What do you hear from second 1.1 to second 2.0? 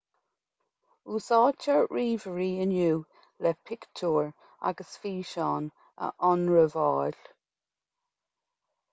úsáidtear